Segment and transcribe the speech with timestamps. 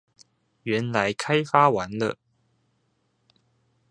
[0.63, 2.17] 原來開發完了